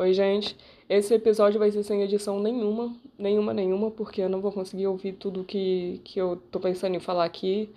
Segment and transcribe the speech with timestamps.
[0.00, 0.56] Oi, gente.
[0.88, 5.12] Esse episódio vai ser sem edição nenhuma, nenhuma, nenhuma, porque eu não vou conseguir ouvir
[5.12, 7.68] tudo que, que eu tô pensando em falar aqui.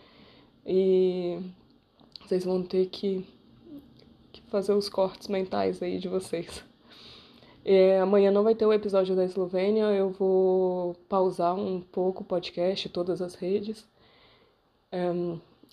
[0.66, 1.38] E
[2.22, 3.26] vocês vão ter que,
[4.32, 6.64] que fazer os cortes mentais aí de vocês.
[7.66, 12.26] É, amanhã não vai ter o episódio da Eslovênia, eu vou pausar um pouco o
[12.26, 13.86] podcast, todas as redes.
[14.90, 15.12] É,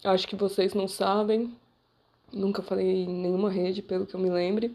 [0.02, 1.54] acho que vocês não sabem,
[2.32, 4.74] nunca falei em nenhuma rede, pelo que eu me lembre.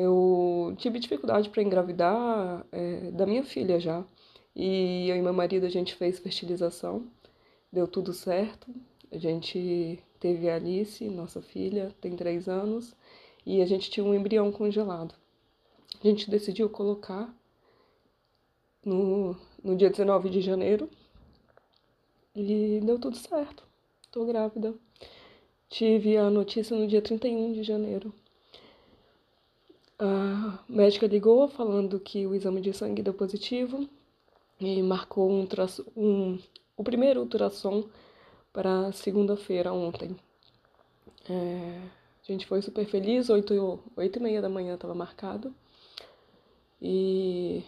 [0.00, 4.04] Eu tive dificuldade para engravidar é, da minha filha já.
[4.54, 7.08] E eu e meu marido a gente fez fertilização,
[7.72, 8.72] deu tudo certo.
[9.10, 12.94] A gente teve a Alice, nossa filha, tem três anos,
[13.44, 15.16] e a gente tinha um embrião congelado.
[16.00, 17.34] A gente decidiu colocar
[18.84, 20.88] no, no dia 19 de janeiro
[22.36, 23.64] e deu tudo certo.
[24.12, 24.74] Tô grávida.
[25.68, 28.14] Tive a notícia no dia 31 de janeiro.
[29.98, 33.88] A médica ligou falando que o exame de sangue deu positivo
[34.60, 35.46] e marcou um,
[35.96, 36.38] um
[36.76, 37.88] o primeiro ultrassom
[38.52, 40.16] para segunda-feira ontem.
[41.28, 41.80] É,
[42.22, 45.52] a gente foi super feliz, oito, oito e meia da manhã estava marcado.
[46.80, 47.64] E,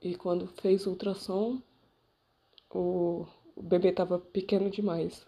[0.00, 1.60] e quando fez o ultrassom,
[2.70, 5.26] o, o bebê estava pequeno demais.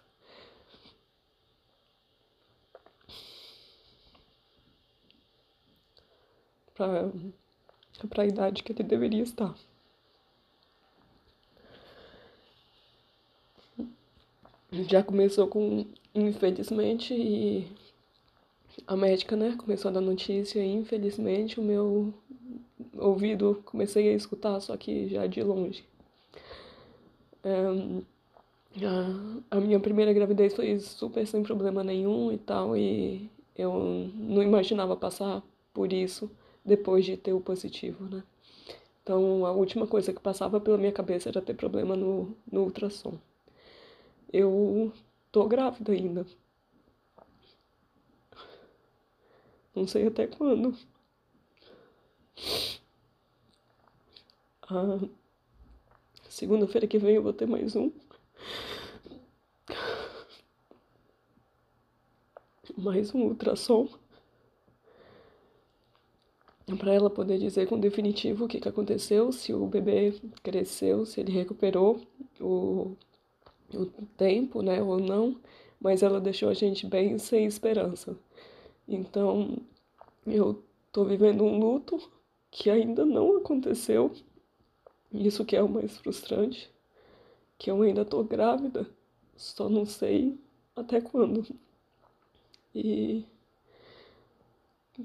[6.77, 9.55] Para a idade que ele deveria estar.
[14.71, 17.67] Já começou com, infelizmente, e
[18.85, 22.13] a médica, né, começou a dar notícia e infelizmente o meu
[22.95, 25.83] ouvido comecei a escutar, só que já de longe.
[27.43, 27.65] É,
[28.85, 34.43] a, a minha primeira gravidez foi super sem problema nenhum e tal, e eu não
[34.43, 35.41] imaginava passar
[35.73, 36.29] por isso
[36.67, 38.23] depois de ter o positivo, né?
[39.03, 43.17] Então, a última coisa que passava pela minha cabeça era ter problema no, no ultrassom.
[44.31, 44.91] Eu
[45.31, 46.25] tô grávida ainda.
[49.73, 50.75] Não sei até quando.
[54.69, 54.99] Ah,
[56.29, 57.91] Segunda-feira que vem eu vou ter mais um.
[62.77, 63.89] Mais um ultrassom.
[66.75, 70.13] Para ela poder dizer com definitivo o que, que aconteceu, se o bebê
[70.43, 72.01] cresceu, se ele recuperou
[72.41, 72.91] o,
[73.73, 73.85] o
[74.17, 75.39] tempo, né, ou não.
[75.79, 78.17] Mas ela deixou a gente bem sem esperança.
[78.85, 79.57] Então,
[80.25, 80.61] eu
[80.91, 81.99] tô vivendo um luto
[82.51, 84.11] que ainda não aconteceu.
[85.13, 86.69] Isso que é o mais frustrante,
[87.57, 88.85] que eu ainda tô grávida,
[89.37, 90.37] só não sei
[90.75, 91.45] até quando.
[92.75, 93.25] E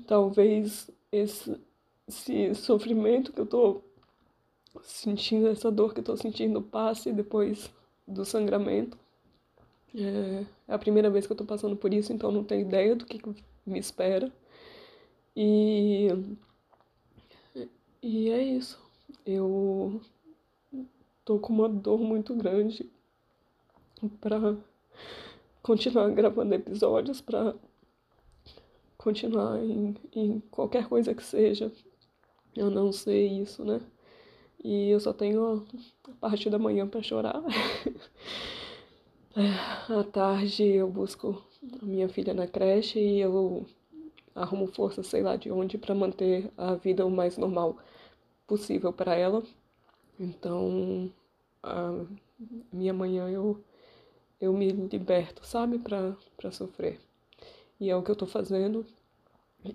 [0.07, 1.61] talvez esse,
[2.09, 3.83] esse sofrimento que eu tô
[4.83, 7.71] sentindo, essa dor que eu tô sentindo passe depois
[8.09, 8.99] do sangramento.
[9.95, 12.97] É, é a primeira vez que eu tô passando por isso, então não tenho ideia
[12.97, 14.33] do que, que me espera.
[15.37, 16.09] E,
[18.03, 18.81] e é isso.
[19.25, 20.01] Eu
[21.25, 22.91] tô com uma dor muito grande
[24.21, 24.57] para
[25.63, 27.55] continuar gravando episódios, para
[29.03, 31.73] continuar em, em qualquer coisa que seja.
[32.55, 33.81] Eu não sei isso, né?
[34.63, 35.67] E eu só tenho
[36.09, 37.43] a parte da manhã para chorar.
[39.35, 41.43] à tarde eu busco
[41.81, 43.67] a minha filha na creche e eu
[44.35, 47.77] arrumo força, sei lá de onde, para manter a vida o mais normal
[48.47, 49.43] possível para ela.
[50.19, 51.13] Então,
[51.63, 52.05] a
[52.73, 53.63] minha manhã eu,
[54.41, 57.01] eu me liberto, sabe, para sofrer.
[57.83, 58.87] E é o que eu tô fazendo.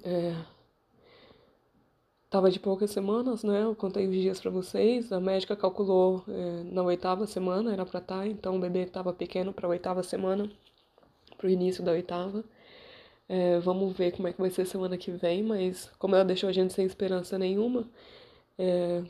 [0.01, 0.33] É...
[2.29, 3.63] Tava de poucas semanas, né?
[3.63, 5.11] Eu contei os dias para vocês.
[5.11, 9.11] A médica calculou é, na oitava semana, era para estar, tá, então o bebê estava
[9.11, 10.49] pequeno para oitava semana,
[11.37, 12.45] para o início da oitava.
[13.27, 16.47] É, vamos ver como é que vai ser semana que vem, mas como ela deixou
[16.47, 17.85] a gente sem esperança nenhuma,
[18.57, 19.03] é,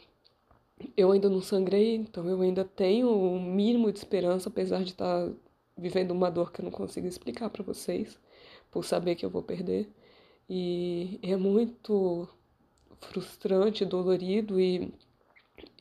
[0.96, 4.92] eu ainda não sangrei, então eu ainda tenho o um mínimo de esperança, apesar de
[4.92, 5.30] estar
[5.78, 8.20] vivendo uma dor que eu não consigo explicar para vocês,
[8.78, 9.90] por saber que eu vou perder.
[10.48, 12.30] E é muito
[13.02, 14.94] frustrante, dolorido e,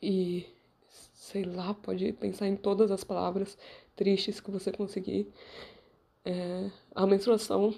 [0.01, 0.47] e
[1.13, 3.55] sei lá, pode pensar em todas as palavras
[3.95, 5.31] tristes que você conseguir.
[6.25, 7.75] É, a menstruação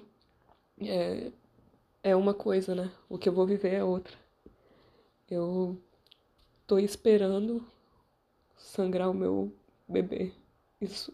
[0.80, 1.30] é,
[2.02, 2.90] é uma coisa, né?
[3.06, 4.16] O que eu vou viver é outra.
[5.30, 5.78] Eu
[6.66, 7.62] tô esperando
[8.56, 9.52] sangrar o meu
[9.86, 10.32] bebê.
[10.80, 11.12] Isso.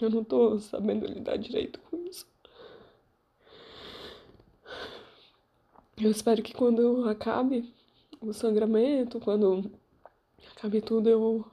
[0.00, 2.26] Eu não tô sabendo lidar direito com isso.
[5.96, 7.72] Eu espero que quando acabe
[8.20, 9.70] o sangramento, quando
[10.54, 11.44] acabe tudo, eu,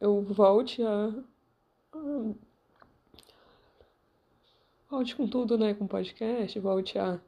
[0.00, 1.14] eu volte a,
[1.92, 2.34] a
[4.90, 5.72] volte com tudo, né?
[5.74, 7.20] Com podcast, volte a,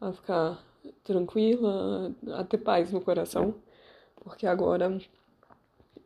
[0.00, 0.64] a ficar
[1.04, 3.54] tranquila, a ter paz no coração.
[4.16, 4.98] Porque agora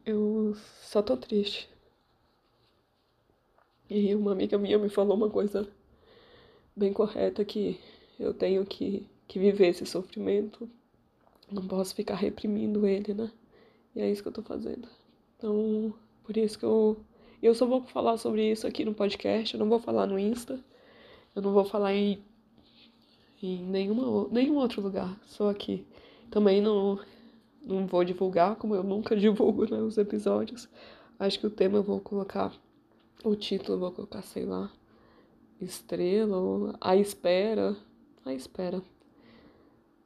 [0.05, 1.69] eu só tô triste.
[3.89, 5.69] E uma amiga minha me falou uma coisa
[6.75, 7.79] bem correta que
[8.19, 10.69] eu tenho que, que viver esse sofrimento.
[11.51, 13.31] Não posso ficar reprimindo ele, né?
[13.95, 14.89] E é isso que eu tô fazendo.
[15.37, 16.97] Então, por isso que eu.
[17.43, 20.59] Eu só vou falar sobre isso aqui no podcast, eu não vou falar no Insta,
[21.37, 22.25] eu não vou falar em,
[23.43, 25.87] em nenhuma, nenhum outro lugar, só aqui.
[26.31, 26.99] Também não,
[27.65, 30.69] não vou divulgar, como eu nunca divulgo né, os episódios.
[31.19, 32.53] Acho que o tema eu vou colocar,
[33.25, 34.71] o título eu vou colocar, sei lá,
[35.61, 37.77] Estrela ou A Espera,
[38.25, 38.83] à espera.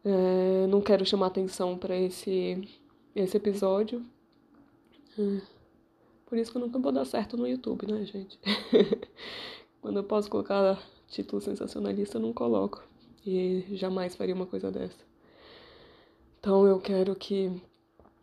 [0.05, 2.69] É, não quero chamar atenção para esse,
[3.15, 4.05] esse episódio.
[5.19, 5.41] É,
[6.27, 8.39] por isso que eu nunca vou dar certo no YouTube, né, gente?
[9.81, 12.83] Quando eu posso colocar título sensacionalista, eu não coloco.
[13.27, 14.99] E jamais faria uma coisa dessa.
[16.39, 17.51] Então eu quero que.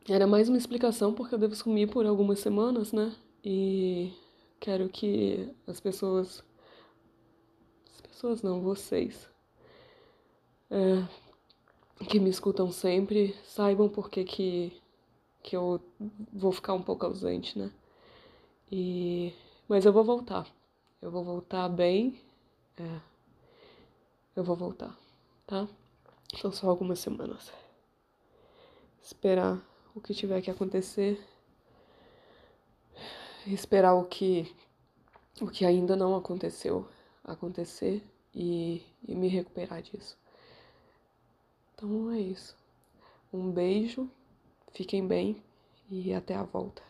[0.07, 3.15] Era mais uma explicação, porque eu devo sumir por algumas semanas, né?
[3.43, 4.13] E
[4.59, 6.43] quero que as pessoas.
[7.93, 9.27] As pessoas não, vocês
[10.69, 11.05] é,
[12.05, 14.81] que me escutam sempre saibam por que, que,
[15.43, 15.81] que eu
[16.33, 17.71] vou ficar um pouco ausente, né?
[18.71, 19.33] E,
[19.67, 20.47] mas eu vou voltar.
[21.01, 22.19] Eu vou voltar bem.
[22.77, 22.99] É,
[24.35, 24.97] eu vou voltar,
[25.47, 25.67] tá?
[26.41, 27.51] São só algumas semanas.
[29.05, 29.61] Esperar
[29.93, 31.23] o que tiver que acontecer.
[33.45, 34.51] Esperar o que,
[35.39, 36.87] o que ainda não aconteceu
[37.23, 38.03] acontecer
[38.33, 40.17] e, e me recuperar disso.
[41.75, 42.57] Então é isso.
[43.31, 44.09] Um beijo,
[44.71, 45.39] fiquem bem
[45.87, 46.81] e até a volta.